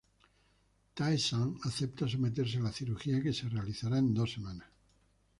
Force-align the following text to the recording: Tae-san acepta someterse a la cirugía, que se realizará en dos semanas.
Tae-san 0.99 1.51
acepta 1.69 2.07
someterse 2.07 2.57
a 2.57 2.61
la 2.63 2.71
cirugía, 2.71 3.21
que 3.21 3.31
se 3.33 3.47
realizará 3.49 3.99
en 3.99 4.15
dos 4.15 4.31
semanas. 4.33 4.67